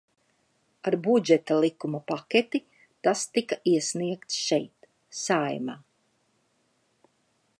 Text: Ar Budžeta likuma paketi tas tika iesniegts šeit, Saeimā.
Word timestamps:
Ar 0.91 0.95
Budžeta 1.07 1.57
likuma 1.65 1.99
paketi 2.11 2.61
tas 3.07 3.21
tika 3.37 3.59
iesniegts 3.73 4.41
šeit, 4.47 4.89
Saeimā. 5.21 5.77